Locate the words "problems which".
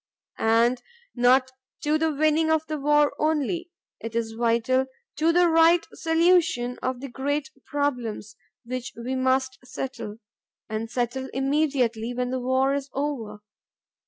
7.67-8.93